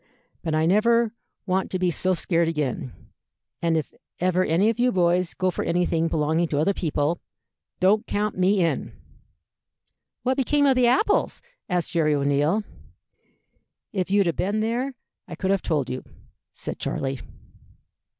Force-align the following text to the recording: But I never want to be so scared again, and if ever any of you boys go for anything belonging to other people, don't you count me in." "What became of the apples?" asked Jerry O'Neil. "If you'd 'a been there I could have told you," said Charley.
But 0.41 0.55
I 0.55 0.65
never 0.65 1.13
want 1.45 1.69
to 1.69 1.77
be 1.77 1.91
so 1.91 2.15
scared 2.15 2.47
again, 2.47 2.91
and 3.61 3.77
if 3.77 3.93
ever 4.19 4.43
any 4.43 4.67
of 4.71 4.79
you 4.79 4.91
boys 4.91 5.35
go 5.35 5.51
for 5.51 5.63
anything 5.63 6.07
belonging 6.07 6.47
to 6.47 6.57
other 6.57 6.73
people, 6.73 7.19
don't 7.79 7.99
you 7.99 8.03
count 8.07 8.35
me 8.35 8.63
in." 8.65 8.93
"What 10.23 10.37
became 10.37 10.65
of 10.65 10.75
the 10.75 10.87
apples?" 10.87 11.43
asked 11.69 11.91
Jerry 11.91 12.15
O'Neil. 12.15 12.63
"If 13.93 14.09
you'd 14.09 14.25
'a 14.25 14.33
been 14.33 14.61
there 14.61 14.95
I 15.27 15.35
could 15.35 15.51
have 15.51 15.61
told 15.61 15.87
you," 15.87 16.03
said 16.51 16.79
Charley. 16.79 17.19